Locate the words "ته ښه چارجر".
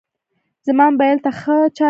1.25-1.71